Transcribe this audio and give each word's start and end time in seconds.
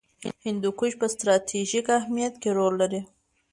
هندوکش 0.45 0.93
په 1.01 1.07
ستراتیژیک 1.13 1.87
اهمیت 1.99 2.33
کې 2.41 2.49
رول 2.57 2.73
لري. 2.81 3.01